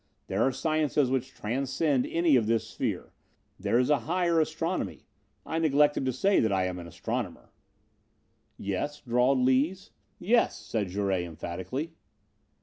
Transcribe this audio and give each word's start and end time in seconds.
There 0.25 0.41
are 0.41 0.51
sciences 0.51 1.11
which 1.11 1.31
transcend 1.35 2.07
any 2.07 2.35
of 2.35 2.47
this 2.47 2.67
sphere. 2.67 3.13
There 3.59 3.77
is 3.77 3.91
a 3.91 3.99
higher 4.09 4.39
astronomy. 4.41 5.05
I 5.45 5.59
neglected 5.59 6.05
to 6.05 6.11
say 6.11 6.39
that 6.39 6.51
I 6.51 6.65
am 6.65 6.79
an 6.79 6.87
astronomer." 6.87 7.51
"Yes?" 8.57 8.99
drawled 9.01 9.37
Lees. 9.37 9.91
"Yes!" 10.17 10.57
said 10.57 10.87
Jouret 10.89 11.21
emphatically. 11.25 11.93